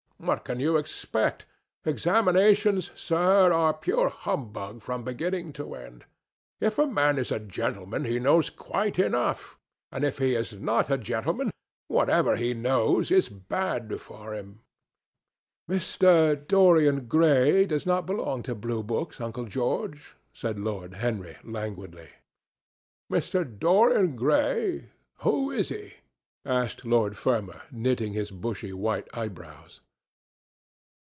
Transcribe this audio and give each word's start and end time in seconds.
What 0.23 0.45
can 0.45 0.59
you 0.59 0.77
expect? 0.77 1.47
Examinations, 1.83 2.91
sir, 2.93 3.51
are 3.51 3.73
pure 3.73 4.07
humbug 4.09 4.83
from 4.83 5.03
beginning 5.03 5.51
to 5.53 5.73
end. 5.73 6.05
If 6.59 6.77
a 6.77 6.85
man 6.85 7.17
is 7.17 7.31
a 7.31 7.39
gentleman, 7.39 8.05
he 8.05 8.19
knows 8.19 8.51
quite 8.51 8.99
enough, 8.99 9.57
and 9.91 10.03
if 10.03 10.19
he 10.19 10.35
is 10.35 10.53
not 10.53 10.91
a 10.91 10.99
gentleman, 10.99 11.49
whatever 11.87 12.35
he 12.35 12.53
knows 12.53 13.09
is 13.09 13.29
bad 13.29 13.99
for 13.99 14.35
him." 14.35 14.59
"Mr. 15.67 16.35
Dorian 16.47 17.07
Gray 17.07 17.65
does 17.65 17.87
not 17.87 18.05
belong 18.05 18.43
to 18.43 18.53
Blue 18.53 18.83
Books, 18.83 19.19
Uncle 19.19 19.45
George," 19.45 20.15
said 20.33 20.59
Lord 20.59 20.93
Henry 20.93 21.37
languidly. 21.43 22.09
"Mr. 23.11 23.43
Dorian 23.43 24.15
Gray? 24.15 24.89
Who 25.21 25.49
is 25.49 25.69
he?" 25.69 25.93
asked 26.45 26.85
Lord 26.85 27.17
Fermor, 27.17 27.63
knitting 27.71 28.13
his 28.13 28.29
bushy 28.29 28.71
white 28.71 29.07
eyebrows. 29.17 29.79